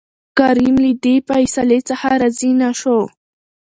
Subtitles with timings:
[0.37, 2.99] کريم له دې فيصلې څخه راضي نه شو.